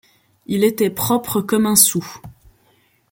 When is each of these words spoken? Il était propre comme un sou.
Il 0.47 0.63
était 0.63 0.89
propre 0.89 1.41
comme 1.41 1.67
un 1.67 1.75
sou. 1.75 2.23